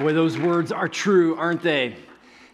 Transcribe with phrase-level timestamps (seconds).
[0.00, 1.94] Boy, those words are true, aren't they?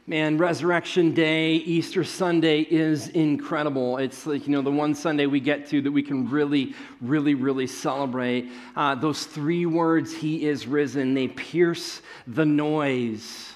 [0.06, 3.96] Man, Resurrection Day, Easter Sunday is incredible.
[3.96, 7.32] It's like, you know, the one Sunday we get to that we can really, really,
[7.32, 8.50] really celebrate.
[8.76, 13.54] Uh, those three words, He is risen, they pierce the noise.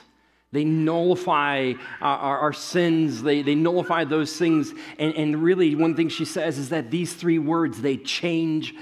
[0.50, 3.22] They nullify our, our, our sins.
[3.22, 4.72] They, they nullify those things.
[5.00, 8.72] And, and really, one thing she says is that these three words, they change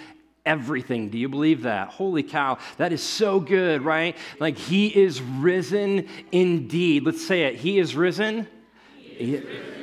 [0.45, 1.09] everything.
[1.09, 1.89] Do you believe that?
[1.89, 4.17] Holy cow, that is so good, right?
[4.41, 7.05] Like he is risen indeed.
[7.05, 7.57] Let's say it.
[7.57, 8.49] He is risen.
[8.97, 9.82] He is risen.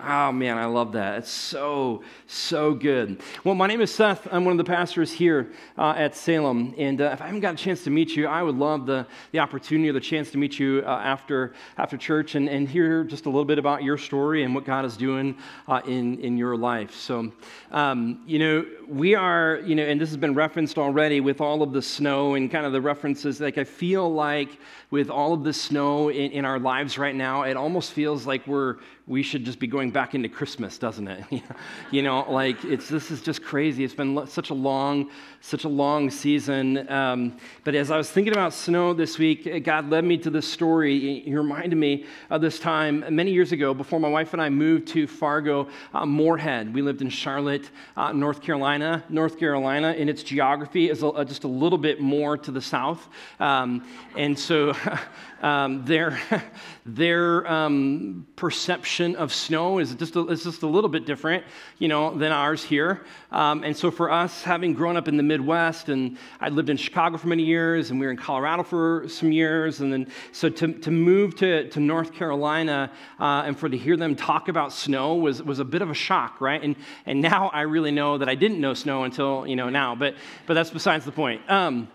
[0.00, 1.18] Oh man, I love that.
[1.18, 3.20] It's so, so good.
[3.42, 4.28] Well, my name is Seth.
[4.30, 6.72] I'm one of the pastors here uh, at Salem.
[6.78, 9.06] And uh, if I haven't got a chance to meet you, I would love the,
[9.32, 13.02] the opportunity or the chance to meet you uh, after, after church and, and hear
[13.02, 16.36] just a little bit about your story and what God is doing uh, in, in
[16.36, 16.94] your life.
[16.94, 17.32] So,
[17.72, 21.62] um, you know, we are, you know, and this has been referenced already with all
[21.62, 23.40] of the snow and kind of the references.
[23.40, 24.60] Like, I feel like
[24.90, 28.46] with all of the snow in, in our lives right now, it almost feels like
[28.46, 28.76] we're,
[29.08, 31.24] we should just be going back into Christmas, doesn't it?
[31.90, 33.82] you know, like, it's, this is just crazy.
[33.82, 36.90] It's been such a long, such a long season.
[36.90, 40.46] Um, but as I was thinking about snow this week, God led me to this
[40.46, 41.20] story.
[41.20, 44.88] He reminded me of this time many years ago before my wife and I moved
[44.88, 46.74] to Fargo, uh, Moorhead.
[46.74, 49.04] We lived in Charlotte, uh, North Carolina.
[49.08, 53.08] North Carolina, in its geography, is a, just a little bit more to the south.
[53.40, 53.86] Um,
[54.16, 54.74] and so
[55.40, 56.20] um, their,
[56.86, 61.44] their um, perception of snow is just, a, is just a little bit different,
[61.78, 63.04] you know, than ours here.
[63.30, 66.76] Um, and so for us, having grown up in the Midwest, and I lived in
[66.76, 70.48] Chicago for many years, and we were in Colorado for some years, and then so
[70.48, 74.72] to, to move to, to North Carolina uh, and for to hear them talk about
[74.72, 76.62] snow was, was a bit of a shock, right?
[76.62, 79.94] And, and now I really know that I didn't know snow until, you know, now,
[79.94, 80.14] but,
[80.46, 81.48] but that's besides the point.
[81.50, 81.88] Um,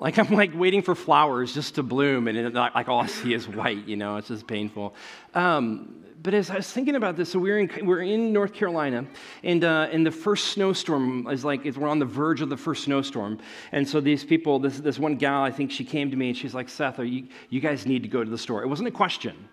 [0.00, 3.34] like I'm like waiting for flowers just to bloom, and it, like all I see
[3.34, 3.86] is white.
[3.86, 4.94] You know, it's just painful.
[5.34, 9.06] Um, but as I was thinking about this, so we're in, we're in North Carolina,
[9.42, 12.84] and, uh, and the first snowstorm is like, we're on the verge of the first
[12.84, 13.38] snowstorm.
[13.72, 16.36] And so these people, this, this one gal, I think she came to me and
[16.36, 18.62] she's like, Seth, you, you guys need to go to the store.
[18.62, 19.48] It wasn't a question,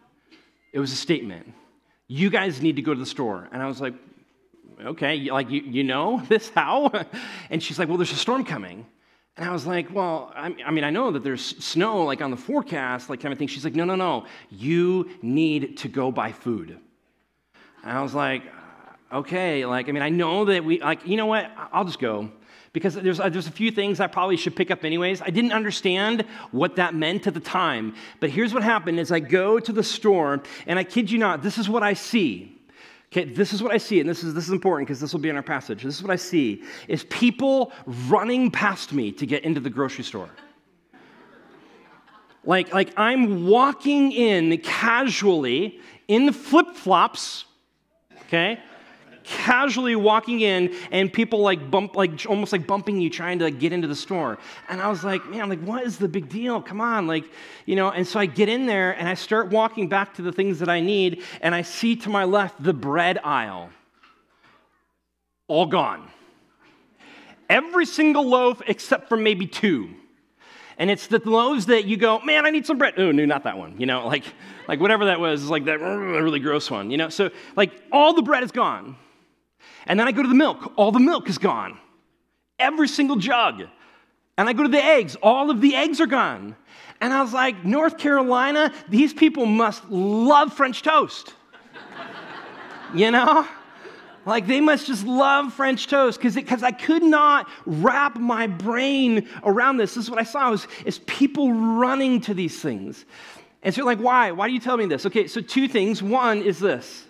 [0.74, 1.54] it was a statement.
[2.10, 3.50] You guys need to go to the store.
[3.52, 3.94] And I was like,
[4.82, 6.50] okay, like, you, you know this?
[6.50, 6.92] How?
[7.50, 8.86] And she's like, well, there's a storm coming.
[9.38, 12.38] And I was like, well, I mean, I know that there's snow like on the
[12.38, 13.48] forecast, like kind of thing.
[13.48, 14.26] She's like, no, no, no.
[14.50, 16.80] You need to go buy food.
[17.84, 18.42] And I was like,
[19.14, 21.52] okay, like, I mean, I know that we, like, you know what?
[21.72, 22.32] I'll just go.
[22.74, 25.22] Because there's, uh, there's a few things I probably should pick up anyways.
[25.22, 27.94] I didn't understand what that meant at the time.
[28.20, 31.44] But here's what happened is I go to the store, and I kid you not,
[31.44, 32.57] this is what I see.
[33.12, 35.22] Okay, this is what I see, and this is, this is important because this will
[35.22, 35.82] be in our passage.
[35.84, 40.04] This is what I see is people running past me to get into the grocery
[40.04, 40.30] store.
[42.44, 47.46] Like, like I'm walking in casually in flip-flops,
[48.24, 48.60] okay?
[49.28, 53.60] Casually walking in and people like bump like almost like bumping you trying to like,
[53.60, 54.38] get into the store
[54.70, 57.26] and i was like man like what is the big deal come on like
[57.66, 60.32] you know and so i get in there and i start walking back to the
[60.32, 63.70] things that i need and i see to my left the bread aisle
[65.50, 66.10] all gone
[67.50, 69.90] every single loaf except for maybe two
[70.80, 72.94] and it's the loaves that you go, man, I need some bread.
[72.98, 73.80] Oh, no, not that one.
[73.80, 74.24] You know, like,
[74.68, 76.92] like whatever that was, like that really gross one.
[76.92, 78.96] You know, so like all the bread is gone.
[79.86, 81.78] And then I go to the milk, all the milk is gone.
[82.60, 83.64] Every single jug.
[84.38, 86.56] And I go to the eggs, all of the eggs are gone.
[87.02, 91.34] And I was like, North Carolina, these people must love French toast.
[92.94, 93.48] you know?
[94.28, 99.78] Like they must just love French toast because I could not wrap my brain around
[99.78, 99.96] this.
[99.96, 103.06] This is what I saw is, is people running to these things.
[103.64, 104.32] And so like, why?
[104.32, 105.06] Why do you tell me this?
[105.06, 106.04] Okay, so two things.
[106.04, 107.07] One is this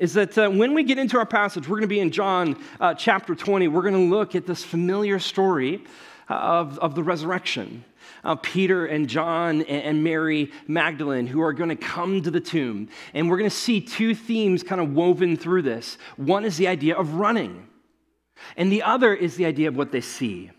[0.00, 2.56] is that uh, when we get into our passage, we're going to be in John
[2.80, 3.68] uh, chapter 20.
[3.68, 5.84] We're going to look at this familiar story
[6.28, 7.84] uh, of, of the resurrection.
[8.24, 12.88] of Peter and John and Mary Magdalene, who are going to come to the tomb.
[13.14, 15.96] And we're going to see two themes kind of woven through this.
[16.16, 17.66] One is the idea of running,
[18.56, 20.50] and the other is the idea of what they see.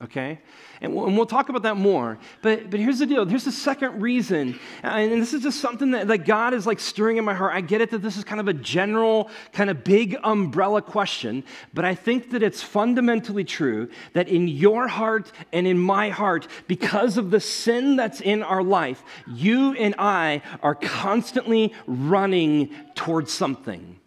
[0.00, 0.38] Okay?
[0.80, 2.18] And we'll, and we'll, talk about that more.
[2.40, 3.26] But, but here's the deal.
[3.26, 4.56] Here's the second reason.
[4.84, 7.52] And this is just something that, that God is like stirring in my heart.
[7.52, 11.42] I get it that this is kind of a general, kind of big umbrella question.
[11.74, 16.46] But I think that it's fundamentally true that in your heart and in my heart,
[16.68, 23.32] because of the sin that's in our life, you and I are constantly running towards
[23.32, 23.98] something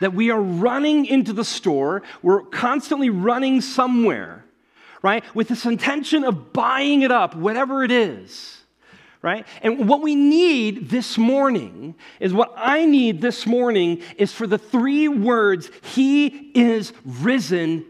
[0.00, 4.43] that we are running into the store, we're constantly running somewhere
[5.04, 5.22] right?
[5.34, 8.62] With this intention of buying it up, whatever it is,
[9.20, 9.46] right?
[9.60, 14.56] And what we need this morning is what I need this morning is for the
[14.56, 17.84] three words, He is risen,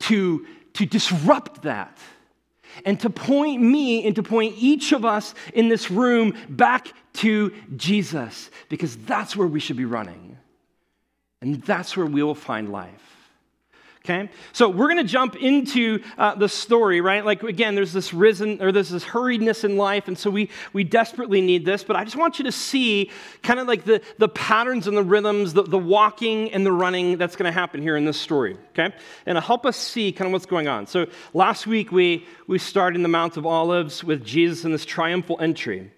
[0.00, 1.96] to, to disrupt that
[2.84, 7.50] and to point me and to point each of us in this room back to
[7.76, 10.36] Jesus, because that's where we should be running.
[11.40, 13.15] And that's where we will find life.
[14.06, 14.30] Okay?
[14.52, 17.24] So we're going to jump into uh, the story, right?
[17.24, 20.84] Like, again, there's this risen, or there's this hurriedness in life, and so we, we
[20.84, 21.82] desperately need this.
[21.82, 23.10] But I just want you to see
[23.42, 27.18] kind of like the, the patterns and the rhythms, the, the walking and the running
[27.18, 28.94] that's going to happen here in this story, okay?
[29.26, 30.86] And help us see kind of what's going on.
[30.86, 34.84] So last week we, we started in the Mount of Olives with Jesus in this
[34.84, 35.90] triumphal entry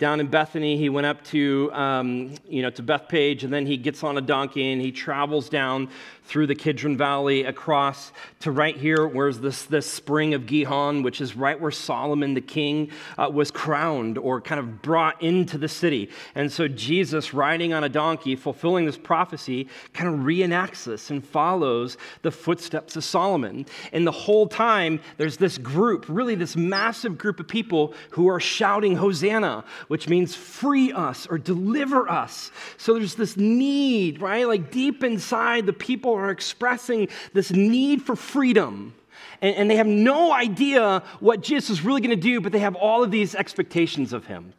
[0.00, 0.76] down in Bethany.
[0.78, 4.20] He went up to, um, you know, to Bethphage, and then he gets on a
[4.22, 5.90] donkey and he travels down
[6.30, 11.20] through the Kidron Valley across to right here, where's this, this spring of Gihon, which
[11.20, 15.66] is right where Solomon the king uh, was crowned or kind of brought into the
[15.66, 16.08] city.
[16.36, 21.26] And so Jesus, riding on a donkey, fulfilling this prophecy, kind of reenacts this and
[21.26, 23.66] follows the footsteps of Solomon.
[23.92, 28.38] And the whole time, there's this group, really this massive group of people who are
[28.38, 32.52] shouting, Hosanna, which means free us or deliver us.
[32.76, 34.46] So there's this need, right?
[34.46, 38.94] Like deep inside, the people are expressing this need for freedom.
[39.42, 42.60] And, and they have no idea what Jesus is really going to do, but they
[42.60, 44.54] have all of these expectations of him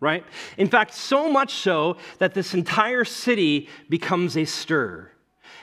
[0.00, 0.24] right?
[0.56, 5.10] In fact, so much so that this entire city becomes a stir.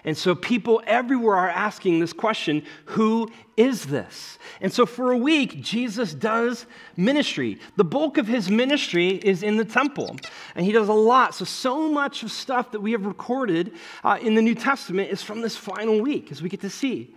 [0.06, 4.38] And so people everywhere are asking this question who is this?
[4.62, 7.60] And so for a week, Jesus does ministry.
[7.76, 10.16] The bulk of his ministry is in the temple,
[10.54, 11.34] and he does a lot.
[11.34, 13.74] So, so much of stuff that we have recorded
[14.04, 17.16] uh, in the New Testament is from this final week, as we get to see.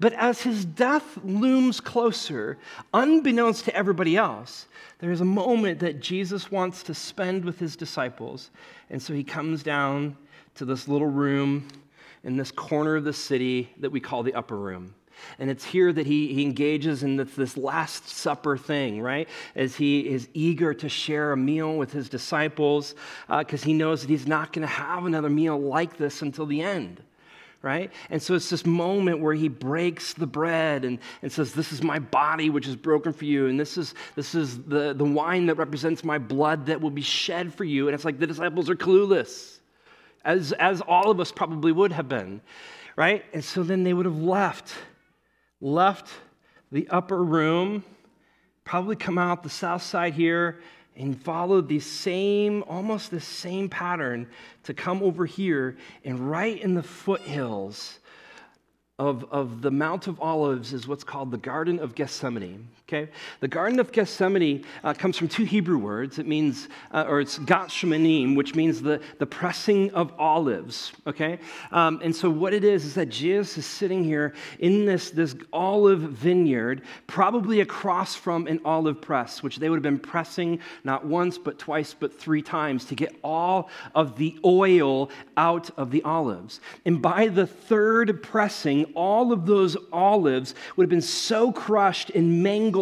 [0.00, 2.56] But as his death looms closer,
[2.94, 4.68] unbeknownst to everybody else,
[5.00, 8.50] there is a moment that Jesus wants to spend with his disciples.
[8.90, 10.16] And so he comes down
[10.54, 11.66] to this little room
[12.24, 14.94] in this corner of the city that we call the upper room.
[15.38, 19.28] And it's here that he, he engages in this, this Last Supper thing, right?
[19.54, 22.94] As he is eager to share a meal with his disciples
[23.28, 26.46] because uh, he knows that he's not going to have another meal like this until
[26.46, 27.02] the end,
[27.62, 27.92] right?
[28.10, 31.82] And so it's this moment where he breaks the bread and, and says, This is
[31.82, 33.46] my body which is broken for you.
[33.46, 37.02] And this is, this is the, the wine that represents my blood that will be
[37.02, 37.88] shed for you.
[37.88, 39.57] And it's like the disciples are clueless
[40.24, 42.40] as, as all of us probably would have been,
[42.96, 43.24] right?
[43.32, 44.74] And so then they would have left,
[45.60, 46.10] left
[46.70, 47.84] the upper room,
[48.64, 50.60] probably come out the south side here
[50.96, 54.28] and followed the same, almost the same pattern
[54.64, 58.00] to come over here and right in the foothills
[58.98, 62.68] of, of the Mount of Olives is what's called the Garden of Gethsemane.
[62.88, 63.10] Okay?
[63.40, 66.18] The Garden of Gethsemane uh, comes from two Hebrew words.
[66.18, 70.92] It means, uh, or it's Gethsemanim, which means the, the pressing of olives.
[71.06, 71.38] Okay?
[71.70, 75.36] Um, and so what it is is that Jesus is sitting here in this, this
[75.52, 81.04] olive vineyard, probably across from an olive press, which they would have been pressing not
[81.04, 86.02] once, but twice, but three times to get all of the oil out of the
[86.04, 86.60] olives.
[86.86, 92.42] And by the third pressing, all of those olives would have been so crushed and
[92.42, 92.77] mangled,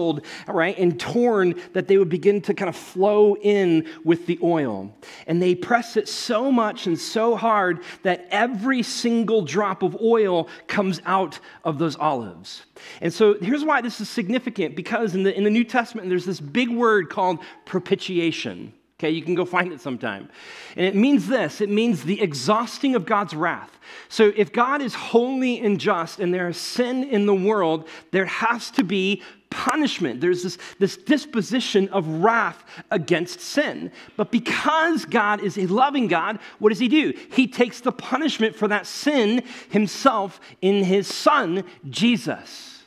[0.47, 4.95] right, and torn that they would begin to kind of flow in with the oil.
[5.27, 10.49] And they press it so much and so hard that every single drop of oil
[10.67, 12.65] comes out of those olives.
[13.01, 16.27] And so here's why this is significant because in the, in the New Testament, there's
[16.27, 18.73] this big word called propitiation.
[18.99, 20.31] Okay, you can go find it sometime.
[20.75, 23.79] And it means this it means the exhausting of God's wrath.
[24.09, 28.25] So if God is holy and just and there is sin in the world, there
[28.25, 30.21] has to be punishment.
[30.21, 33.91] There's this, this disposition of wrath against sin.
[34.17, 37.13] But because God is a loving God, what does He do?
[37.33, 42.83] He takes the punishment for that sin Himself in His Son, Jesus.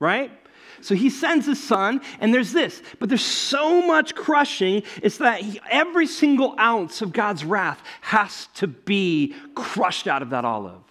[0.00, 0.30] Right?
[0.80, 2.82] So he sends his son, and there's this.
[2.98, 8.48] But there's so much crushing, it's that he, every single ounce of God's wrath has
[8.54, 10.82] to be crushed out of that olive.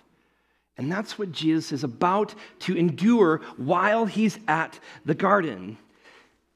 [0.78, 5.78] And that's what Jesus is about to endure while he's at the garden.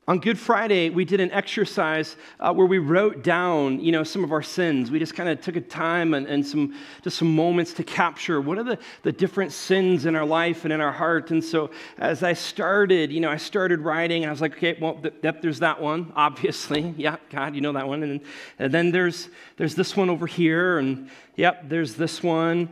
[0.08, 4.24] On Good Friday, we did an exercise uh, where we wrote down, you know, some
[4.24, 4.90] of our sins.
[4.90, 8.42] We just kind of took a time and, and some just some moments to capture
[8.42, 11.30] what are the, the different sins in our life and in our heart.
[11.30, 14.76] And so as I started, you know, I started writing and I was like, okay,
[14.82, 16.96] well, th- th- there's that one, obviously.
[16.98, 18.02] Yeah, God, you know that one.
[18.02, 18.22] And,
[18.58, 22.70] and then there's there's this one over here, and yep, there's this one,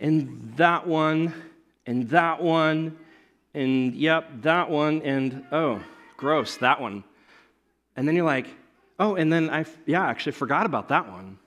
[0.00, 1.32] and that one,
[1.86, 2.96] and that one
[3.54, 5.82] and yep, that one, and oh,
[6.16, 7.04] gross, that one.
[7.96, 8.46] And then you're like,
[8.98, 11.38] oh, and then I, yeah, I actually forgot about that one.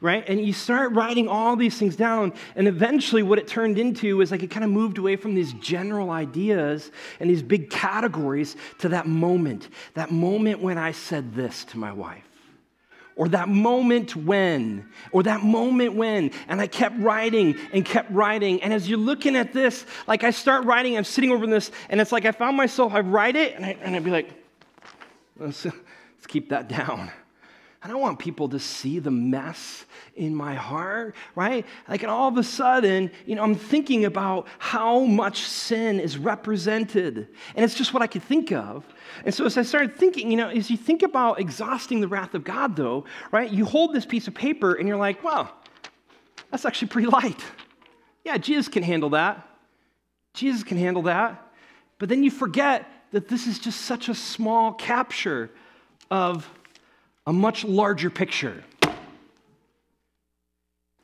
[0.00, 0.28] Right?
[0.28, 4.30] And you start writing all these things down, and eventually what it turned into is
[4.30, 8.90] like it kind of moved away from these general ideas and these big categories to
[8.90, 12.27] that moment, that moment when I said this to my wife
[13.18, 16.30] or that moment when, or that moment when.
[16.46, 18.62] And I kept writing and kept writing.
[18.62, 22.00] And as you're looking at this, like I start writing, I'm sitting over this, and
[22.00, 24.30] it's like I found myself, I write it, and, I, and I'd be like,
[25.36, 27.10] let's, let's keep that down.
[27.88, 31.64] I don't want people to see the mess in my heart, right?
[31.88, 36.18] Like, and all of a sudden, you know, I'm thinking about how much sin is
[36.18, 37.28] represented.
[37.54, 38.84] And it's just what I could think of.
[39.24, 42.34] And so as I started thinking, you know, as you think about exhausting the wrath
[42.34, 45.50] of God, though, right, you hold this piece of paper and you're like, well,
[46.50, 47.42] that's actually pretty light.
[48.22, 49.48] Yeah, Jesus can handle that.
[50.34, 51.42] Jesus can handle that.
[51.98, 55.50] But then you forget that this is just such a small capture
[56.10, 56.50] of
[57.28, 58.64] a much larger picture.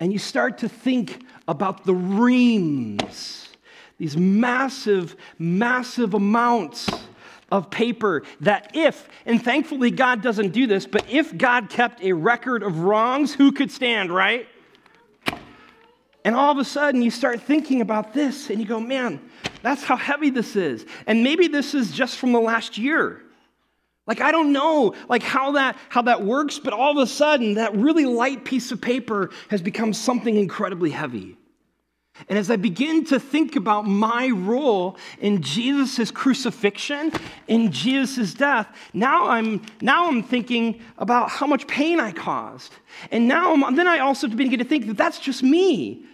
[0.01, 3.51] And you start to think about the reams,
[3.99, 6.89] these massive, massive amounts
[7.53, 12.15] of paper that if, and thankfully God doesn't do this, but if God kept a
[12.15, 14.49] record of wrongs, who could stand, right?
[16.25, 19.21] And all of a sudden you start thinking about this and you go, man,
[19.63, 20.87] that's how heavy this is.
[21.07, 23.24] And maybe this is just from the last year.
[24.07, 27.55] Like I don't know like how that how that works, but all of a sudden
[27.55, 31.37] that really light piece of paper has become something incredibly heavy.
[32.29, 37.13] And as I begin to think about my role in Jesus' crucifixion,
[37.49, 42.73] in Jesus' death, now I'm, now I'm thinking about how much pain I caused.
[43.11, 46.05] And now I'm, then I also begin to think that that's just me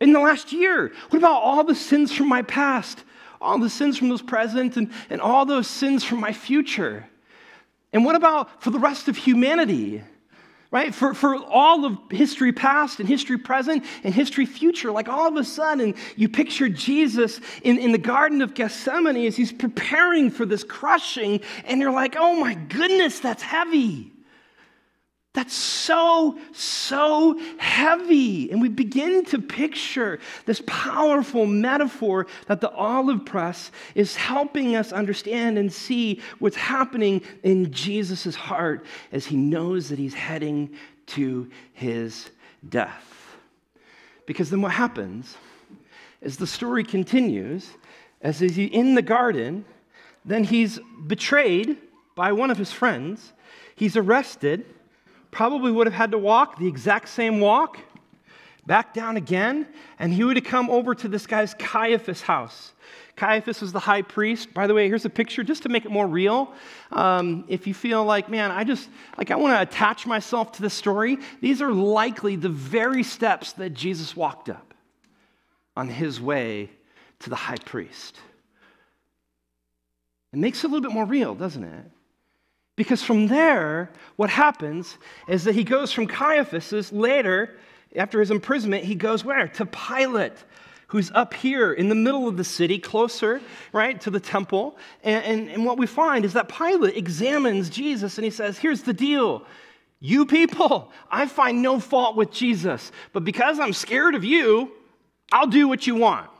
[0.00, 0.92] in the last year.
[1.10, 3.02] What about all the sins from my past?
[3.40, 7.08] All the sins from those present and, and all those sins from my future?
[7.92, 10.02] And what about for the rest of humanity?
[10.70, 10.94] Right?
[10.94, 15.36] For, for all of history past and history present and history future, like all of
[15.36, 20.44] a sudden you picture Jesus in, in the Garden of Gethsemane as he's preparing for
[20.44, 24.12] this crushing, and you're like, oh my goodness, that's heavy.
[25.38, 28.50] That's so, so heavy.
[28.50, 34.90] And we begin to picture this powerful metaphor that the olive press is helping us
[34.90, 40.70] understand and see what's happening in Jesus' heart as he knows that he's heading
[41.06, 42.30] to his
[42.68, 43.36] death.
[44.26, 45.36] Because then what happens
[46.20, 47.70] is the story continues
[48.22, 49.64] as he's in the garden,
[50.24, 51.76] then he's betrayed
[52.16, 53.32] by one of his friends,
[53.76, 54.66] he's arrested
[55.30, 57.78] probably would have had to walk the exact same walk
[58.66, 59.66] back down again,
[59.98, 62.74] and he would have come over to this guy's Caiaphas house.
[63.16, 64.52] Caiaphas was the high priest.
[64.54, 66.52] By the way, here's a picture just to make it more real.
[66.92, 70.62] Um, if you feel like, man, I just, like, I want to attach myself to
[70.62, 74.74] the story, these are likely the very steps that Jesus walked up
[75.76, 76.70] on his way
[77.20, 78.20] to the high priest.
[80.32, 81.90] It makes it a little bit more real, doesn't it?
[82.78, 87.56] Because from there, what happens is that he goes from Caiaphas later,
[87.96, 89.48] after his imprisonment, he goes where?
[89.48, 90.44] To Pilate,
[90.86, 93.40] who's up here in the middle of the city, closer,
[93.72, 94.78] right, to the temple.
[95.02, 98.82] And, and, and what we find is that Pilate examines Jesus and he says, Here's
[98.82, 99.44] the deal.
[99.98, 104.70] You people, I find no fault with Jesus, but because I'm scared of you,
[105.32, 106.30] I'll do what you want.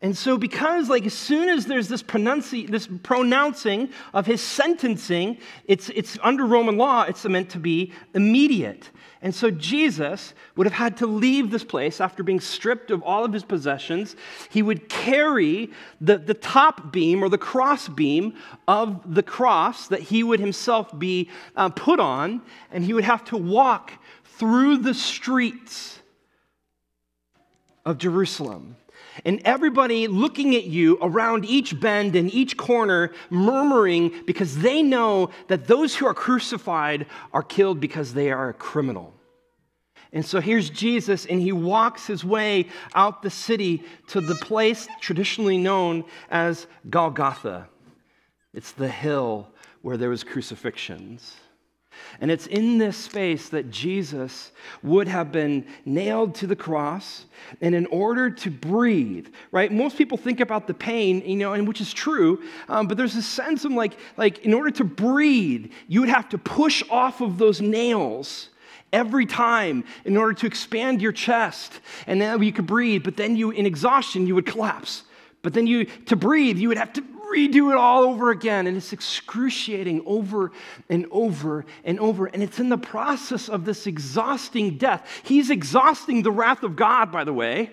[0.00, 5.38] And so, because like as soon as there's this, pronunci- this pronouncing of his sentencing,
[5.64, 8.90] it's, it's under Roman law, it's meant to be immediate.
[9.20, 13.24] And so Jesus would have had to leave this place after being stripped of all
[13.24, 14.14] of his possessions.
[14.50, 18.34] He would carry the, the top beam or the cross beam
[18.68, 23.24] of the cross that he would himself be uh, put on, and he would have
[23.24, 23.92] to walk
[24.24, 25.98] through the streets
[27.84, 28.76] of Jerusalem
[29.24, 35.30] and everybody looking at you around each bend and each corner, murmuring because they know
[35.48, 39.14] that those who are crucified are killed because they are a criminal.
[40.12, 44.88] And so here's Jesus, and he walks his way out the city to the place
[45.00, 47.68] traditionally known as Golgotha.
[48.54, 49.48] It's the hill
[49.82, 51.36] where there was crucifixions.
[52.20, 54.52] And it's in this space that Jesus
[54.82, 57.26] would have been nailed to the cross.
[57.60, 59.70] And in order to breathe, right?
[59.72, 63.16] Most people think about the pain, you know, and which is true, um, but there's
[63.16, 67.20] a sense of like, like, in order to breathe, you would have to push off
[67.20, 68.50] of those nails
[68.92, 71.80] every time in order to expand your chest.
[72.06, 75.04] And then you could breathe, but then you, in exhaustion, you would collapse
[75.42, 78.66] But then you, to breathe, you would have to redo it all over again.
[78.66, 80.52] And it's excruciating over
[80.88, 82.26] and over and over.
[82.26, 85.08] And it's in the process of this exhausting death.
[85.22, 87.70] He's exhausting the wrath of God, by the way.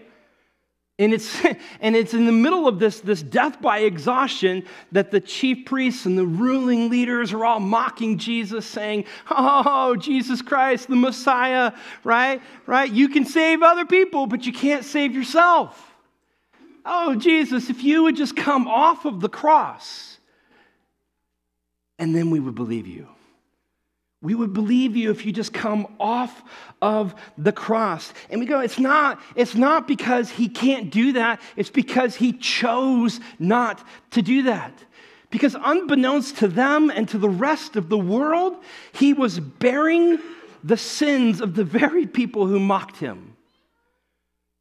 [0.97, 1.43] And it's,
[1.81, 6.05] and it's in the middle of this, this death by exhaustion that the chief priests
[6.05, 12.41] and the ruling leaders are all mocking Jesus, saying, Oh, Jesus Christ, the Messiah, right?
[12.65, 12.91] Right?
[12.91, 15.94] You can save other people, but you can't save yourself.
[16.85, 20.19] Oh, Jesus, if you would just come off of the cross,
[21.97, 23.07] and then we would believe you.
[24.21, 26.43] We would believe you if you just come off
[26.81, 28.11] of the cross.
[28.29, 32.33] And we go, it's not, it's not because he can't do that, it's because he
[32.33, 34.73] chose not to do that.
[35.29, 38.55] Because unbeknownst to them and to the rest of the world,
[38.93, 40.19] he was bearing
[40.63, 43.34] the sins of the very people who mocked him.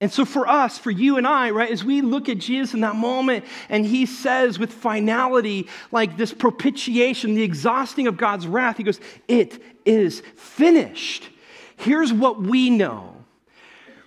[0.01, 2.81] And so, for us, for you and I, right, as we look at Jesus in
[2.81, 8.77] that moment and he says with finality, like this propitiation, the exhausting of God's wrath,
[8.77, 11.29] he goes, It is finished.
[11.77, 13.15] Here's what we know,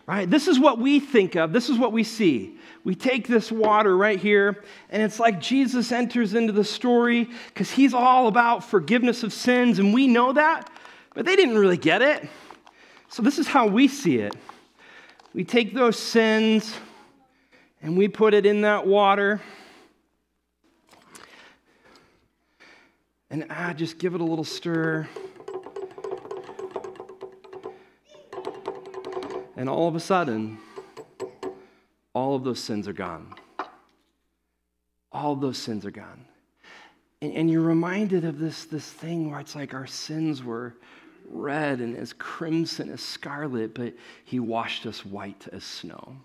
[0.05, 0.29] right?
[0.29, 2.53] This is what we think of, this is what we see.
[2.83, 7.69] We take this water right here, and it's like Jesus enters into the story because
[7.69, 10.69] he's all about forgiveness of sins, and we know that,
[11.13, 12.29] but they didn't really get it.
[13.09, 14.35] So, this is how we see it
[15.37, 16.73] we take those sins
[17.83, 19.39] and we put it in that water.
[23.29, 25.07] And ah, just give it a little stir.
[29.55, 30.57] And all of a sudden,
[32.15, 33.35] all of those sins are gone.
[35.11, 36.25] All of those sins are gone.
[37.21, 40.73] And, and you're reminded of this, this thing where it's like our sins were
[41.29, 43.93] red and as crimson as scarlet, but
[44.23, 46.17] he washed us white as snow.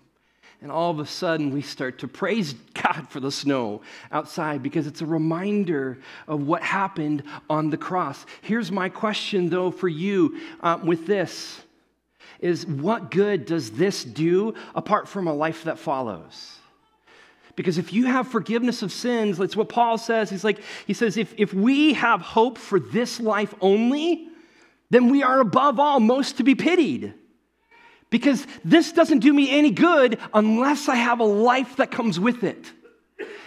[0.61, 3.81] And all of a sudden, we start to praise God for the snow
[4.11, 8.25] outside because it's a reminder of what happened on the cross.
[8.41, 11.61] Here's my question, though, for you uh, with this
[12.39, 16.57] is what good does this do apart from a life that follows?
[17.55, 20.29] Because if you have forgiveness of sins, that's what Paul says.
[20.29, 24.29] He's like, he says, if, if we have hope for this life only,
[24.93, 27.13] then we are above all most to be pitied.
[28.09, 32.43] Because this doesn't do me any good unless I have a life that comes with
[32.43, 32.71] it.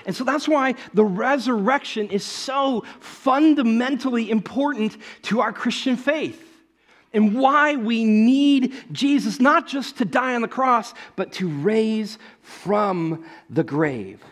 [0.06, 6.42] And so that's why the resurrection is so fundamentally important to our Christian faith
[7.12, 12.18] and why we need Jesus, not just to die on the cross, but to raise
[12.42, 14.22] from the grave.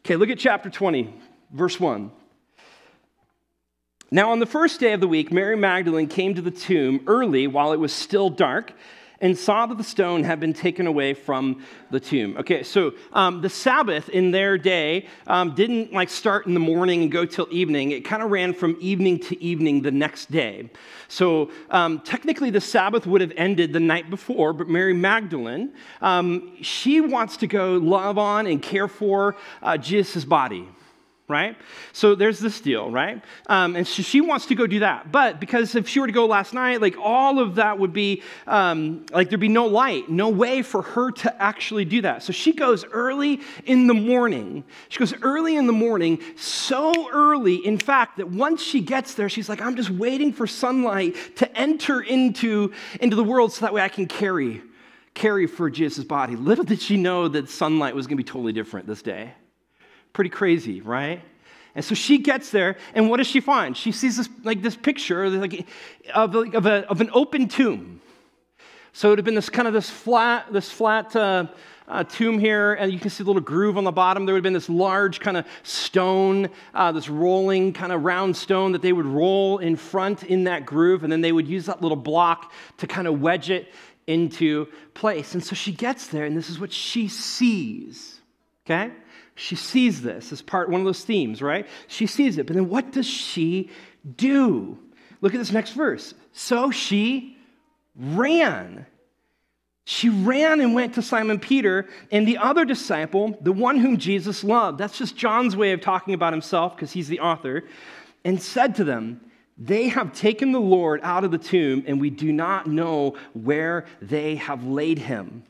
[0.00, 1.12] Okay, look at chapter 20,
[1.52, 2.10] verse 1.
[4.10, 7.46] Now, on the first day of the week, Mary Magdalene came to the tomb early
[7.46, 8.72] while it was still dark
[9.20, 12.34] and saw that the stone had been taken away from the tomb.
[12.38, 17.02] Okay, so um, the Sabbath in their day um, didn't like start in the morning
[17.02, 17.90] and go till evening.
[17.90, 20.70] It kind of ran from evening to evening the next day.
[21.08, 26.56] So um, technically, the Sabbath would have ended the night before, but Mary Magdalene, um,
[26.62, 30.66] she wants to go love on and care for uh, Jesus' body
[31.28, 31.56] right?
[31.92, 33.22] So there's this deal, right?
[33.48, 35.12] Um, and so she wants to go do that.
[35.12, 38.22] But because if she were to go last night, like all of that would be,
[38.46, 42.22] um, like there'd be no light, no way for her to actually do that.
[42.22, 44.64] So she goes early in the morning.
[44.88, 49.28] She goes early in the morning, so early, in fact, that once she gets there,
[49.28, 53.74] she's like, I'm just waiting for sunlight to enter into, into the world so that
[53.74, 54.62] way I can carry,
[55.12, 56.36] carry for Jesus' body.
[56.36, 59.34] Little did she know that sunlight was going to be totally different this day.
[60.18, 61.22] Pretty crazy, right?
[61.76, 63.76] And so she gets there, and what does she find?
[63.76, 65.64] She sees this like this picture like,
[66.12, 68.00] of, of, a, of an open tomb.
[68.92, 71.46] So it would have been this kind of this flat, this flat uh,
[71.86, 74.26] uh, tomb here, and you can see a little groove on the bottom.
[74.26, 78.36] There would have been this large kind of stone, uh, this rolling kind of round
[78.36, 81.66] stone that they would roll in front in that groove, and then they would use
[81.66, 83.72] that little block to kind of wedge it
[84.08, 85.34] into place.
[85.34, 88.20] And so she gets there, and this is what she sees.
[88.66, 88.90] Okay?
[89.38, 91.64] She sees this as part one of those themes, right?
[91.86, 93.70] She sees it, but then what does she
[94.16, 94.76] do?
[95.20, 96.12] Look at this next verse.
[96.32, 97.36] So she
[97.94, 98.84] ran.
[99.84, 104.42] She ran and went to Simon Peter and the other disciple, the one whom Jesus
[104.42, 104.78] loved.
[104.78, 107.62] That's just John's way of talking about himself because he's the author,
[108.24, 109.20] and said to them,
[109.56, 113.86] They have taken the Lord out of the tomb, and we do not know where
[114.02, 115.44] they have laid him.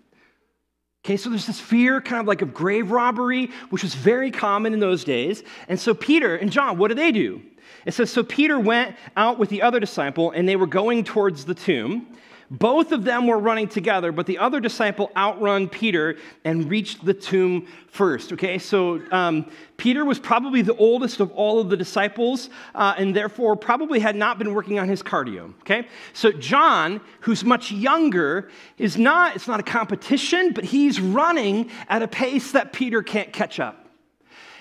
[1.09, 4.75] Okay, so there's this fear kind of like of grave robbery, which was very common
[4.75, 5.42] in those days.
[5.66, 7.40] And so Peter and John, what do they do?
[7.87, 11.47] It says, So Peter went out with the other disciple, and they were going towards
[11.47, 12.09] the tomb.
[12.50, 17.12] Both of them were running together, but the other disciple outrun Peter and reached the
[17.12, 18.32] tomb first.
[18.32, 23.14] Okay, so um, Peter was probably the oldest of all of the disciples, uh, and
[23.14, 25.52] therefore probably had not been working on his cardio.
[25.61, 29.37] Okay, so John, who's much younger, is not.
[29.37, 33.88] It's not a competition, but he's running at a pace that Peter can't catch up.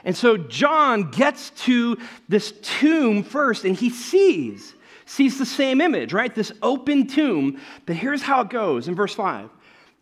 [0.03, 1.97] And so John gets to
[2.27, 4.73] this tomb first, and he sees
[5.07, 6.33] sees the same image, right?
[6.35, 7.59] This open tomb.
[7.85, 9.49] But here's how it goes in verse 5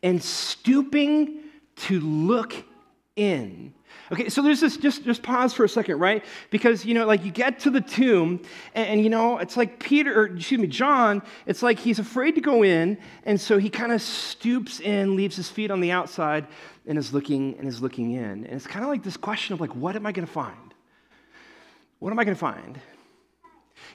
[0.03, 1.39] and stooping
[1.75, 2.53] to look
[3.15, 3.73] in.
[4.11, 6.23] Okay, so there's this, just, just pause for a second, right?
[6.51, 8.39] Because, you know, like you get to the tomb,
[8.75, 12.35] and, and, you know, it's like Peter, or excuse me, John, it's like he's afraid
[12.35, 15.91] to go in, and so he kind of stoops in, leaves his feet on the
[15.91, 16.45] outside,
[16.85, 18.45] and is looking, and is looking in.
[18.45, 20.73] And it's kind of like this question of like, what am I going to find?
[21.97, 22.79] What am I going to find?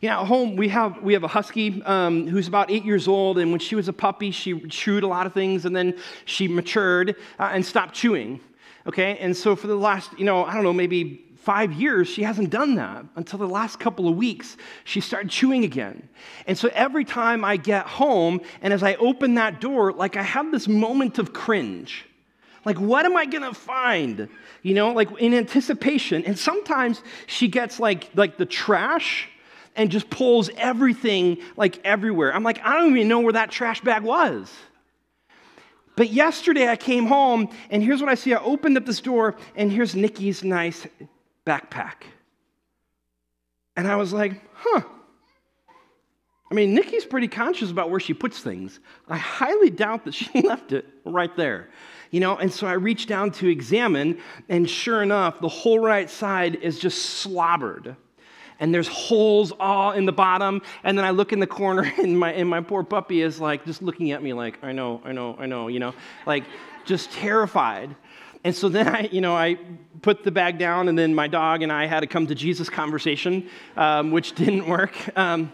[0.00, 3.06] You know, at home we have we have a husky um, who's about eight years
[3.06, 5.98] old, and when she was a puppy, she chewed a lot of things, and then
[6.24, 8.40] she matured uh, and stopped chewing.
[8.86, 12.22] Okay, and so for the last, you know, I don't know, maybe five years, she
[12.22, 14.56] hasn't done that until the last couple of weeks.
[14.84, 16.08] She started chewing again.
[16.46, 20.22] And so every time I get home, and as I open that door, like I
[20.22, 22.06] have this moment of cringe.
[22.64, 24.28] Like, what am I gonna find?
[24.62, 26.24] You know, like in anticipation.
[26.24, 29.28] And sometimes she gets like like the trash
[29.80, 32.34] and just pulls everything like everywhere.
[32.34, 34.52] I'm like, I don't even know where that trash bag was.
[35.96, 38.34] But yesterday I came home and here's what I see.
[38.34, 40.86] I opened up this door and here's Nikki's nice
[41.46, 42.02] backpack.
[43.74, 44.82] And I was like, huh.
[46.50, 48.80] I mean, Nikki's pretty conscious about where she puts things.
[49.08, 51.70] I highly doubt that she left it right there.
[52.10, 54.18] You know, and so I reached down to examine,
[54.50, 57.96] and sure enough, the whole right side is just slobbered
[58.60, 60.62] and there's holes all in the bottom.
[60.84, 63.64] And then I look in the corner, and my, and my poor puppy is like
[63.64, 65.94] just looking at me like, I know, I know, I know, you know,
[66.26, 66.44] like
[66.84, 67.96] just terrified.
[68.44, 69.58] And so then I, you know, I
[70.02, 72.70] put the bag down, and then my dog and I had a come to Jesus
[72.70, 74.94] conversation, um, which didn't work.
[75.18, 75.52] Um,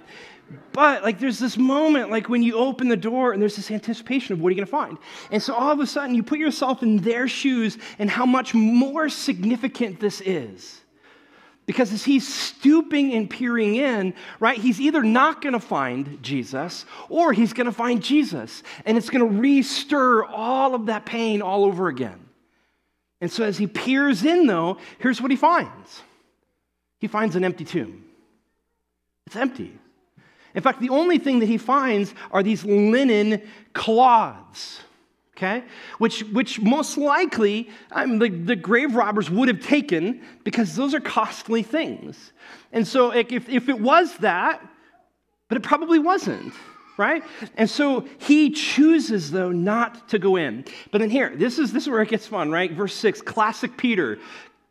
[0.73, 4.33] but like there's this moment like when you open the door and there's this anticipation
[4.33, 4.97] of what are you going to find
[5.33, 8.55] and so all of a sudden you put yourself in their shoes and how much
[8.55, 10.83] more significant this is
[11.66, 16.87] because as he's stooping and peering in, right, he's either not going to find Jesus
[17.09, 18.62] or he's going to find Jesus.
[18.85, 22.20] And it's going to re-stir all of that pain all over again.
[23.20, 26.02] And so as he peers in, though, here's what he finds
[26.98, 28.05] he finds an empty tomb.
[29.26, 29.76] It's empty.
[30.55, 33.42] In fact, the only thing that he finds are these linen
[33.74, 34.81] cloths
[35.37, 35.64] okay?
[35.99, 41.62] Which, which most likely the, the grave robbers would have taken because those are costly
[41.62, 42.33] things.
[42.72, 44.66] And so if, if it was that,
[45.49, 46.55] but it probably wasn't,
[46.96, 47.22] right?
[47.57, 50.64] And so he chooses, though, not to go in.
[50.90, 52.72] But then here, this is, this is where it gets fun, right?
[52.72, 54.18] Verse 6, classic Peter.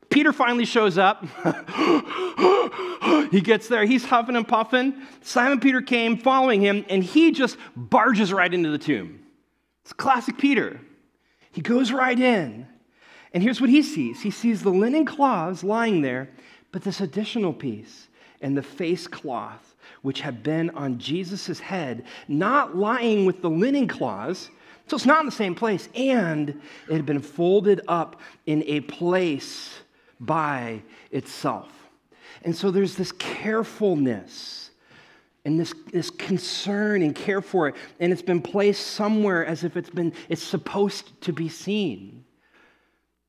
[0.10, 1.26] Peter finally shows up.
[3.32, 3.86] he gets there.
[3.86, 5.02] He's huffing and puffing.
[5.22, 9.25] Simon Peter came following him, and he just barges right into the tomb.
[9.86, 10.82] It's classic Peter.
[11.52, 12.66] He goes right in.
[13.34, 16.30] And here's what he sees he sees the linen cloths lying there,
[16.72, 18.08] but this additional piece
[18.42, 23.88] and the face cloth, which had been on Jesus' head, not lying with the linen
[23.88, 24.50] cloths.
[24.88, 25.88] So it's not in the same place.
[25.94, 26.50] And
[26.90, 29.80] it had been folded up in a place
[30.20, 31.72] by itself.
[32.42, 34.65] And so there's this carefulness
[35.46, 39.78] and this, this concern and care for it and it's been placed somewhere as if
[39.78, 42.26] it's been it's supposed to be seen.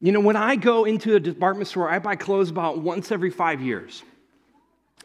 [0.01, 3.31] You know when i go into a department store i buy clothes about once every
[3.31, 4.03] five years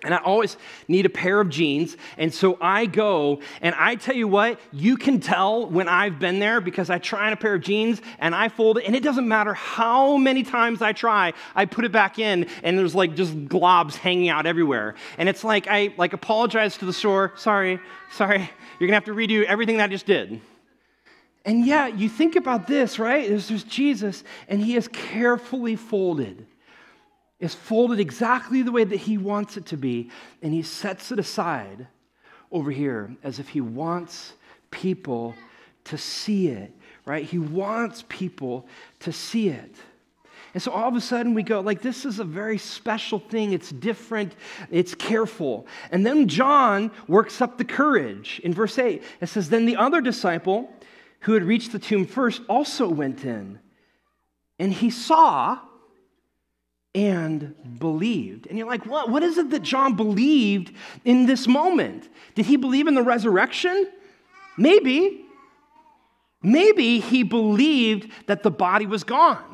[0.04, 1.96] and I always need a pair of jeans.
[2.18, 6.40] And so I go, and I tell you what, you can tell when I've been
[6.40, 9.04] there because I try on a pair of jeans and I fold it, and it
[9.04, 13.16] doesn't matter how many times I try, I put it back in, and there's like
[13.16, 14.96] just globs hanging out everywhere.
[15.18, 17.80] And it's like I like apologize to the store, sorry,
[18.12, 20.42] sorry, you're gonna have to redo everything that I just did.
[21.46, 23.28] And yeah, you think about this, right?
[23.28, 26.46] There's, there's Jesus, and he is carefully folded
[27.42, 30.10] is folded exactly the way that he wants it to be,
[30.42, 31.88] and he sets it aside
[32.52, 34.34] over here as if he wants
[34.70, 35.36] people
[35.84, 36.72] to see it,
[37.06, 37.26] right?
[37.26, 38.68] He wants people
[39.00, 39.76] to see it.
[40.54, 43.54] And so all of a sudden we go, like, this is a very special thing.
[43.54, 44.36] It's different,
[44.70, 45.66] it's careful.
[45.92, 48.40] And then John works up the courage.
[48.44, 50.72] In verse 8, it says, Then the other disciple
[51.22, 53.60] who had reached the tomb first also went in.
[54.60, 55.60] And he saw
[56.94, 58.48] and believed.
[58.48, 59.10] And you're like, what?
[59.10, 60.74] What is it that John believed
[61.06, 62.10] in this moment?
[62.36, 63.88] Did he believe in the resurrection?
[64.58, 65.26] Maybe,
[66.42, 69.52] maybe he believed that the body was gone.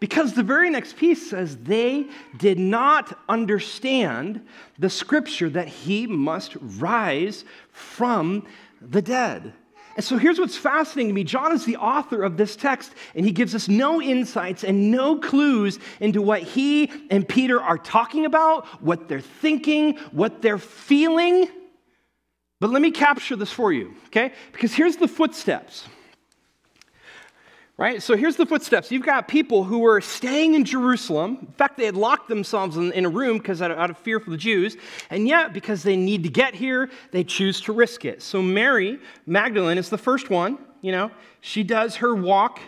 [0.00, 4.46] Because the very next piece says they did not understand
[4.78, 8.46] the scripture that he must rise from
[8.80, 9.54] the dead.
[9.98, 13.26] And so here's what's fascinating to me John is the author of this text, and
[13.26, 18.24] he gives us no insights and no clues into what he and Peter are talking
[18.24, 21.48] about, what they're thinking, what they're feeling.
[22.60, 24.32] But let me capture this for you, okay?
[24.52, 25.88] Because here's the footsteps
[27.78, 28.02] right?
[28.02, 28.90] So here's the footsteps.
[28.90, 31.38] You've got people who were staying in Jerusalem.
[31.40, 34.18] In fact, they had locked themselves in, in a room because out, out of fear
[34.18, 34.76] for the Jews.
[35.10, 38.20] And yet, because they need to get here, they choose to risk it.
[38.20, 40.58] So Mary Magdalene is the first one.
[40.82, 41.10] You know,
[41.40, 42.60] she does her walk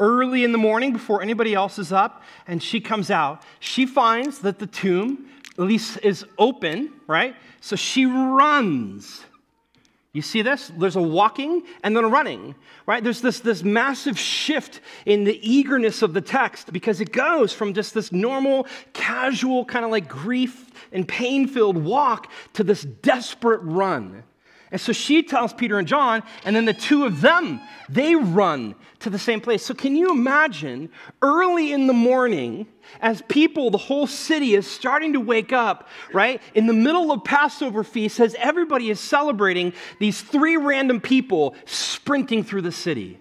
[0.00, 3.42] early in the morning before anybody else is up, and she comes out.
[3.60, 7.36] She finds that the tomb, at least, is open, right?
[7.60, 9.22] So she runs
[10.12, 10.72] you see this?
[10.76, 13.02] There's a walking and then a running, right?
[13.02, 17.74] There's this, this massive shift in the eagerness of the text because it goes from
[17.74, 23.60] just this normal, casual, kind of like grief and pain filled walk to this desperate
[23.62, 24.24] run.
[24.72, 28.74] And so she tells Peter and John, and then the two of them, they run
[29.00, 29.64] to the same place.
[29.64, 30.90] So can you imagine
[31.22, 32.66] early in the morning,
[33.00, 36.40] as people, the whole city is starting to wake up, right?
[36.54, 42.44] In the middle of Passover feast, as everybody is celebrating, these three random people sprinting
[42.44, 43.19] through the city.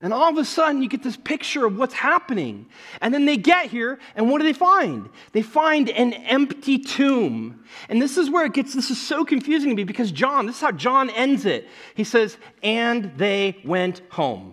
[0.00, 2.66] And all of a sudden, you get this picture of what's happening.
[3.00, 5.08] And then they get here, and what do they find?
[5.32, 7.64] They find an empty tomb.
[7.88, 10.56] And this is where it gets, this is so confusing to me because John, this
[10.56, 11.68] is how John ends it.
[11.94, 14.52] He says, and they went home.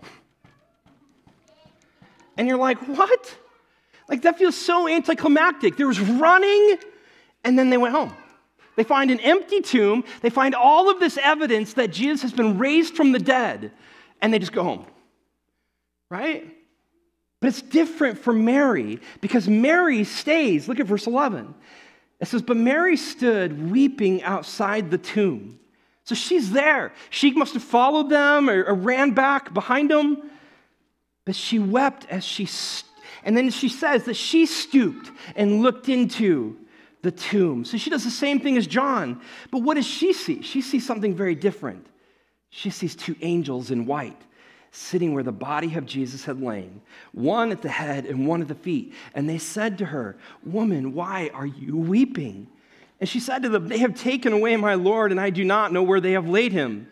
[2.37, 3.35] And you're like, what?
[4.07, 5.75] Like, that feels so anticlimactic.
[5.75, 6.77] There was running,
[7.43, 8.13] and then they went home.
[8.77, 12.57] They find an empty tomb, they find all of this evidence that Jesus has been
[12.57, 13.71] raised from the dead,
[14.21, 14.85] and they just go home
[16.11, 16.45] right?
[17.39, 20.67] But it's different for Mary because Mary stays.
[20.67, 21.55] Look at verse 11.
[22.19, 25.59] It says, But Mary stood weeping outside the tomb.
[26.03, 26.93] So she's there.
[27.09, 30.29] She must have followed them or, or ran back behind them.
[31.25, 32.91] But she wept as she, st-
[33.23, 36.57] and then she says that she stooped and looked into
[37.03, 37.63] the tomb.
[37.63, 39.21] So she does the same thing as John.
[39.49, 40.41] But what does she see?
[40.41, 41.87] She sees something very different.
[42.49, 44.21] She sees two angels in white
[44.71, 46.81] sitting where the body of Jesus had lain,
[47.11, 48.93] one at the head and one at the feet.
[49.13, 52.47] And they said to her, Woman, why are you weeping?
[52.99, 55.73] And she said to them, They have taken away my Lord, and I do not
[55.73, 56.87] know where they have laid him.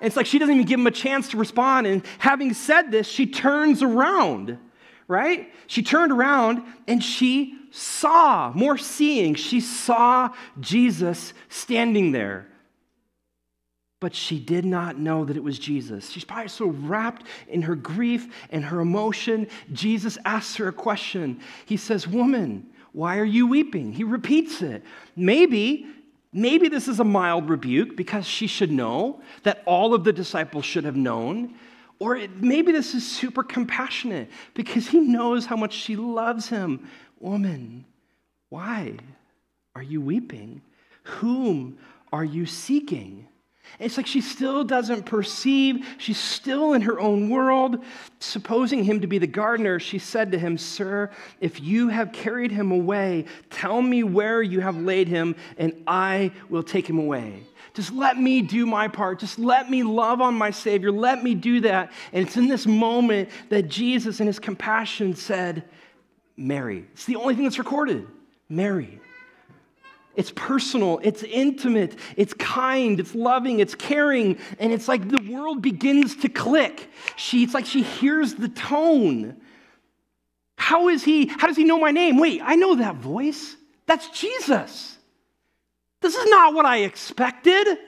[0.00, 1.86] And it's like she doesn't even give him a chance to respond.
[1.86, 4.58] And having said this, she turns around,
[5.08, 5.52] right?
[5.66, 12.47] She turned around and she saw, more seeing, she saw Jesus standing there
[14.00, 16.10] but she did not know that it was Jesus.
[16.10, 19.48] She's probably so wrapped in her grief and her emotion.
[19.72, 21.40] Jesus asks her a question.
[21.66, 23.92] He says, Woman, why are you weeping?
[23.92, 24.84] He repeats it.
[25.16, 25.86] Maybe,
[26.32, 30.64] maybe this is a mild rebuke because she should know that all of the disciples
[30.64, 31.54] should have known.
[31.98, 36.88] Or maybe this is super compassionate because he knows how much she loves him.
[37.18, 37.84] Woman,
[38.48, 38.96] why
[39.74, 40.62] are you weeping?
[41.02, 41.78] Whom
[42.12, 43.26] are you seeking?
[43.78, 45.86] It's like she still doesn't perceive.
[45.98, 47.84] She's still in her own world.
[48.18, 52.50] Supposing him to be the gardener, she said to him, Sir, if you have carried
[52.50, 57.42] him away, tell me where you have laid him, and I will take him away.
[57.74, 59.20] Just let me do my part.
[59.20, 60.90] Just let me love on my Savior.
[60.90, 61.92] Let me do that.
[62.12, 65.64] And it's in this moment that Jesus, in his compassion, said,
[66.36, 66.84] Mary.
[66.92, 68.06] It's the only thing that's recorded.
[68.48, 69.00] Mary.
[70.18, 75.62] It's personal, it's intimate, it's kind, it's loving, it's caring, and it's like the world
[75.62, 76.90] begins to click.
[77.14, 79.40] She, it's like she hears the tone.
[80.56, 81.26] How is he?
[81.26, 82.18] How does he know my name?
[82.18, 83.54] Wait, I know that voice.
[83.86, 84.98] That's Jesus.
[86.00, 87.78] This is not what I expected.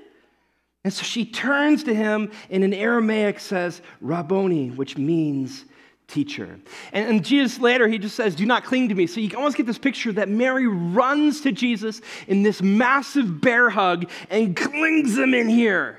[0.85, 5.65] And so she turns to him and in Aramaic says, Rabboni, which means
[6.11, 6.59] teacher.
[6.93, 9.07] And, and, Jesus later, he just says, Do not cling to me.
[9.07, 13.71] So you almost get this picture that Mary runs to Jesus in this massive bear
[13.71, 15.99] hug and clings him in here.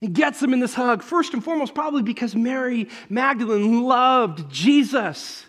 [0.00, 5.44] He gets him in this hug, first and foremost, probably because Mary Magdalene loved Jesus.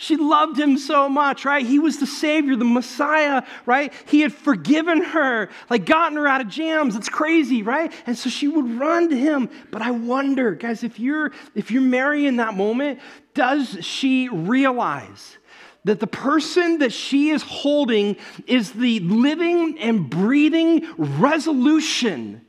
[0.00, 1.66] She loved him so much, right?
[1.66, 3.92] He was the Savior, the Messiah, right?
[4.06, 6.94] He had forgiven her, like gotten her out of jams.
[6.94, 7.92] It's crazy, right?
[8.06, 9.50] And so she would run to him.
[9.72, 13.00] But I wonder, guys, if you're if you're Mary in that moment,
[13.34, 15.36] does she realize
[15.82, 22.46] that the person that she is holding is the living and breathing resolution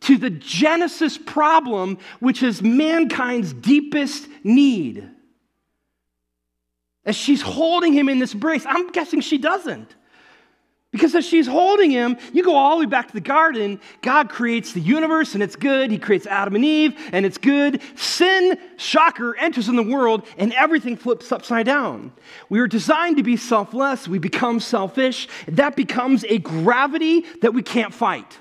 [0.00, 5.08] to the Genesis problem, which is mankind's deepest need.
[7.04, 9.94] As she's holding him in this brace, I'm guessing she doesn't.
[10.92, 13.80] Because as she's holding him, you go all the way back to the garden.
[14.02, 15.90] God creates the universe and it's good.
[15.90, 17.80] He creates Adam and Eve and it's good.
[17.94, 22.12] Sin, shocker, enters in the world and everything flips upside down.
[22.48, 24.08] We are designed to be selfless.
[24.08, 25.28] We become selfish.
[25.46, 28.38] That becomes a gravity that we can't fight.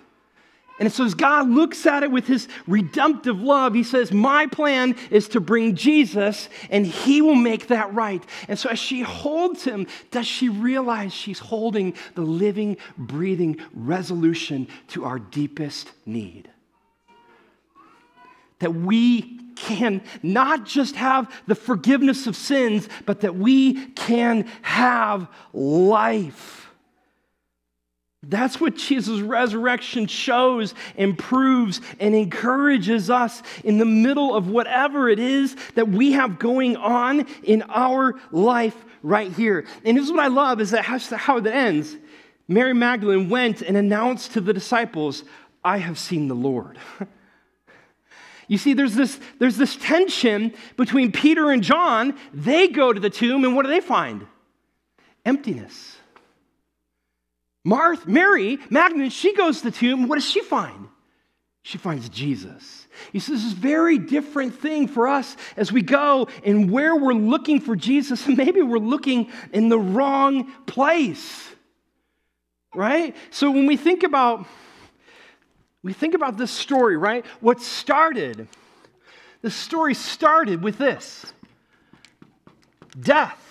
[0.80, 4.96] And so, as God looks at it with his redemptive love, he says, My plan
[5.12, 8.24] is to bring Jesus, and he will make that right.
[8.48, 14.70] And so, as she holds him, does she realize she's holding the living, breathing resolution
[14.90, 16.50] to our deepest need?
[18.60, 25.28] That we can not just have the forgiveness of sins, but that we can have
[25.52, 26.59] life.
[28.24, 35.08] That's what Jesus' resurrection shows and proves and encourages us in the middle of whatever
[35.08, 39.66] it is that we have going on in our life right here.
[39.86, 41.96] And this is what I love is that how it ends.
[42.48, 45.24] Mary Magdalene went and announced to the disciples,
[45.64, 46.78] I have seen the Lord.
[48.50, 52.18] You see, there's this, there's this tension between Peter and John.
[52.34, 54.26] They go to the tomb, and what do they find?
[55.24, 55.99] Emptiness.
[57.64, 60.08] Martha, Mary Magdalene, she goes to the tomb.
[60.08, 60.88] What does she find?
[61.62, 62.88] She finds Jesus.
[63.12, 66.96] You see, this is a very different thing for us as we go and where
[66.96, 71.48] we're looking for Jesus, and maybe we're looking in the wrong place.
[72.74, 73.16] Right?
[73.32, 74.46] So when we think about
[75.82, 77.26] we think about this story, right?
[77.40, 78.50] What started,
[79.42, 81.26] the story started with this
[83.00, 83.49] death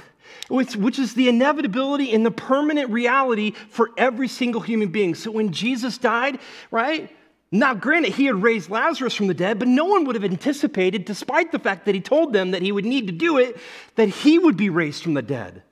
[0.49, 5.15] which, which is the inevitability and the permanent reality for every single human being.
[5.15, 6.39] So when Jesus died,
[6.71, 7.15] right?
[7.51, 11.05] Now, granted, he had raised Lazarus from the dead, but no one would have anticipated,
[11.05, 13.59] despite the fact that he told them that he would need to do it,
[13.95, 15.63] that he would be raised from the dead.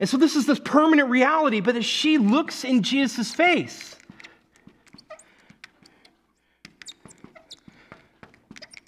[0.00, 3.94] And so this is this permanent reality, but as she looks in Jesus' face,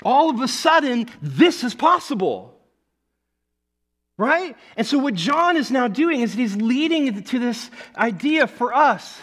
[0.05, 2.56] all of a sudden, this is possible
[4.19, 4.57] right?
[4.77, 9.19] And so, what John is now doing is he's leading to this idea for us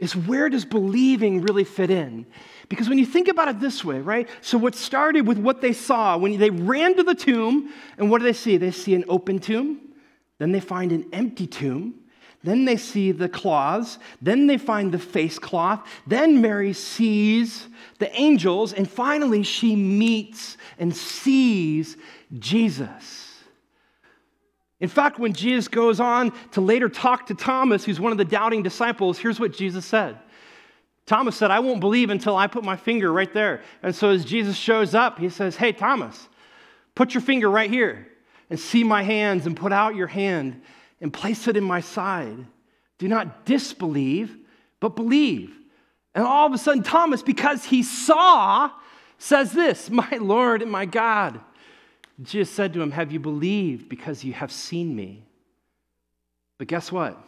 [0.00, 2.26] is where does believing really fit in?
[2.68, 4.28] Because when you think about it this way, right?
[4.40, 8.18] So, what started with what they saw, when they ran to the tomb, and what
[8.18, 8.56] do they see?
[8.56, 9.80] They see an open tomb,
[10.38, 11.94] then they find an empty tomb.
[12.44, 13.98] Then they see the claws.
[14.20, 15.88] Then they find the face cloth.
[16.06, 17.66] Then Mary sees
[17.98, 18.74] the angels.
[18.74, 21.96] And finally, she meets and sees
[22.38, 23.32] Jesus.
[24.78, 28.26] In fact, when Jesus goes on to later talk to Thomas, who's one of the
[28.26, 30.18] doubting disciples, here's what Jesus said.
[31.06, 33.62] Thomas said, I won't believe until I put my finger right there.
[33.82, 36.28] And so as Jesus shows up, he says, Hey, Thomas,
[36.94, 38.06] put your finger right here
[38.50, 40.60] and see my hands and put out your hand
[41.04, 42.46] and place it in my side.
[42.96, 44.38] Do not disbelieve,
[44.80, 45.54] but believe.
[46.14, 48.70] And all of a sudden, Thomas, because he saw,
[49.18, 51.40] says this My Lord and my God.
[52.22, 55.22] Jesus said to him, Have you believed because you have seen me?
[56.56, 57.22] But guess what?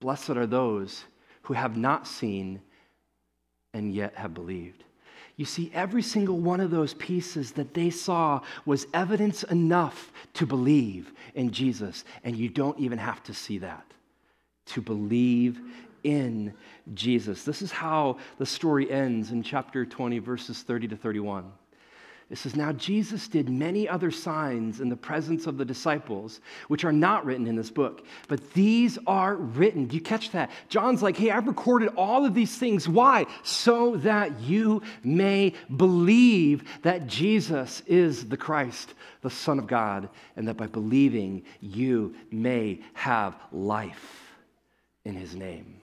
[0.00, 1.04] Blessed are those
[1.42, 2.60] who have not seen
[3.72, 4.82] and yet have believed.
[5.36, 10.46] You see, every single one of those pieces that they saw was evidence enough to
[10.46, 13.84] believe in Jesus, and you don't even have to see that
[14.66, 15.60] to believe
[16.04, 16.52] in
[16.94, 17.44] Jesus.
[17.44, 21.50] This is how the story ends in chapter 20, verses 30 to 31.
[22.32, 26.82] It says, Now Jesus did many other signs in the presence of the disciples, which
[26.82, 29.84] are not written in this book, but these are written.
[29.84, 30.50] Do you catch that?
[30.70, 32.88] John's like, Hey, I've recorded all of these things.
[32.88, 33.26] Why?
[33.42, 40.48] So that you may believe that Jesus is the Christ, the Son of God, and
[40.48, 44.32] that by believing you may have life
[45.04, 45.81] in his name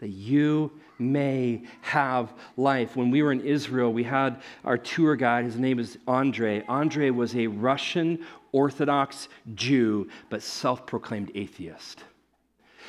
[0.00, 2.96] that you may have life.
[2.96, 5.44] When we were in Israel, we had our tour guide.
[5.44, 6.64] His name is Andre.
[6.68, 12.04] Andre was a Russian Orthodox Jew, but self proclaimed atheist.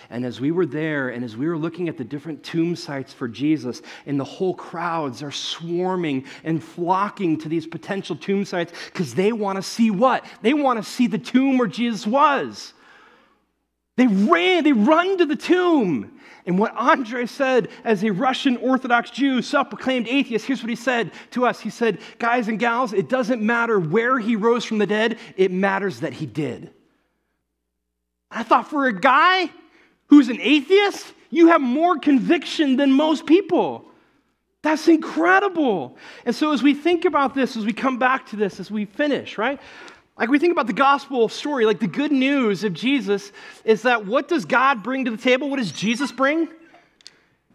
[0.09, 3.13] And as we were there and as we were looking at the different tomb sites
[3.13, 8.73] for Jesus, and the whole crowds are swarming and flocking to these potential tomb sites
[8.87, 10.25] because they want to see what?
[10.41, 12.73] They want to see the tomb where Jesus was.
[13.97, 16.19] They ran, they run to the tomb.
[16.45, 20.75] And what Andre said as a Russian Orthodox Jew, self proclaimed atheist, here's what he
[20.75, 21.59] said to us.
[21.59, 25.51] He said, Guys and gals, it doesn't matter where he rose from the dead, it
[25.51, 26.71] matters that he did.
[28.31, 29.51] I thought for a guy
[30.07, 33.85] who's an atheist, You have more conviction than most people.
[34.63, 35.97] That's incredible.
[36.25, 38.85] And so, as we think about this, as we come back to this, as we
[38.85, 39.59] finish, right?
[40.21, 43.31] Like we think about the gospel story, like the good news of Jesus
[43.65, 45.49] is that what does God bring to the table?
[45.49, 46.47] What does Jesus bring?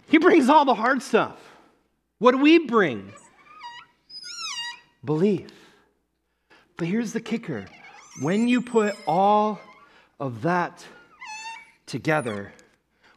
[0.08, 1.38] He brings all the hard stuff.
[2.18, 3.12] What do we bring?
[5.04, 5.48] Belief.
[6.76, 7.66] But here's the kicker
[8.20, 9.60] when you put all
[10.18, 10.84] of that
[11.86, 12.52] together,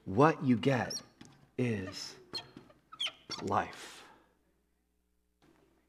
[0.06, 0.94] what you get
[1.58, 2.14] is
[3.42, 4.04] life.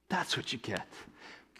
[0.09, 0.87] That's what you get.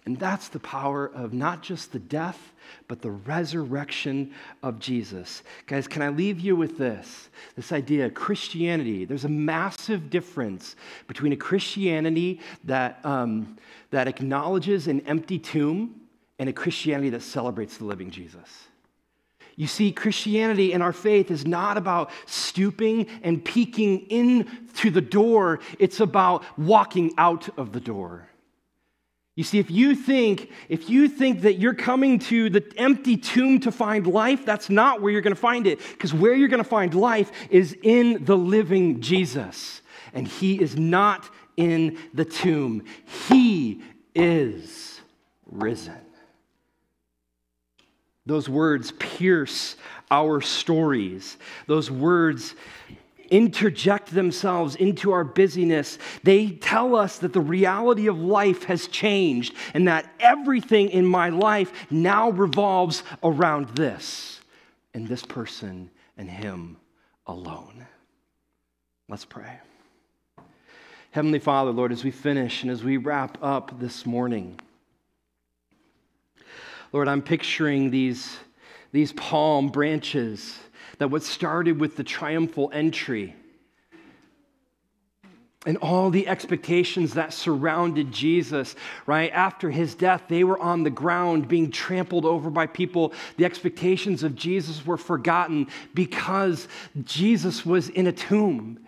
[0.07, 2.53] And that's the power of not just the death,
[2.89, 4.33] but the resurrection
[4.63, 5.43] of Jesus.
[5.67, 7.29] Guys, can I leave you with this?
[7.55, 10.77] This idea of Christianity, there's a massive difference
[11.07, 13.59] between a Christianity that, um,
[13.91, 16.01] that acknowledges an empty tomb
[16.39, 18.69] and a Christianity that celebrates the living Jesus.
[19.57, 25.61] You see, Christianity and our faith is not about stooping and peeking into the door,
[25.79, 28.30] it's about walking out of the door.
[29.41, 33.59] You see, if you think, if you think that you're coming to the empty tomb
[33.61, 35.79] to find life, that's not where you're going to find it.
[35.79, 39.81] Because where you're going to find life is in the living Jesus.
[40.13, 41.27] And he is not
[41.57, 42.85] in the tomb.
[43.31, 43.81] He
[44.15, 45.01] is
[45.47, 46.03] risen.
[48.27, 49.77] Those words pierce
[50.11, 51.39] our stories.
[51.67, 52.55] Those words
[53.31, 55.99] interject themselves into our busyness.
[56.23, 61.31] They tell us that the reality of life has changed and that everything in my
[61.31, 64.41] life now revolves around this
[64.95, 66.77] and this person and him
[67.27, 67.87] alone.
[69.09, 69.59] Let's pray.
[71.13, 74.61] Heavenly Father, Lord, as we finish and as we wrap up this morning,
[76.93, 78.37] Lord, I'm picturing these,
[78.93, 80.59] these palm branches
[81.01, 83.35] that what started with the triumphal entry
[85.65, 88.77] and all the expectations that surrounded Jesus,
[89.07, 89.33] right?
[89.33, 93.15] After his death, they were on the ground being trampled over by people.
[93.39, 96.69] The expectations of Jesus were forgotten because
[97.05, 98.79] Jesus was in a tomb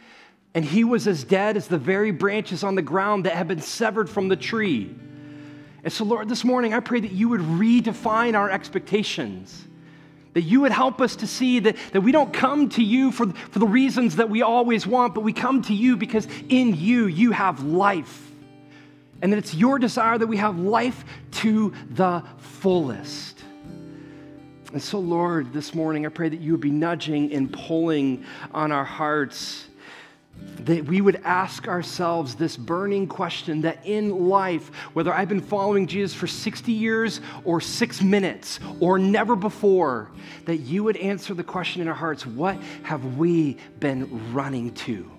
[0.55, 3.63] and he was as dead as the very branches on the ground that had been
[3.63, 4.95] severed from the tree.
[5.83, 9.67] And so, Lord, this morning I pray that you would redefine our expectations
[10.35, 13.27] that you would help us to see that, that we don't come to you for,
[13.51, 17.07] for the reasons that we always want, but we come to you because in you,
[17.07, 18.31] you have life.
[19.21, 23.43] And that it's your desire that we have life to the fullest.
[24.73, 28.73] And so, Lord, this morning I pray that you would be nudging and pulling on
[28.73, 29.67] our hearts
[30.65, 35.87] that we would ask ourselves this burning question that in life, whether I've been following
[35.87, 40.11] Jesus for 60 years or six minutes or never before,
[40.45, 45.11] that you would answer the question in our hearts what have we been running to?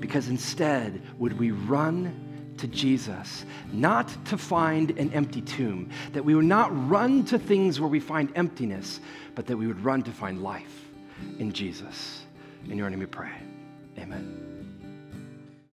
[0.00, 2.22] Because instead, would we run
[2.58, 7.80] to Jesus, not to find an empty tomb, that we would not run to things
[7.80, 9.00] where we find emptiness,
[9.34, 10.88] but that we would run to find life
[11.38, 12.22] in Jesus.
[12.68, 13.45] In your name we pray.
[13.98, 14.45] Amen.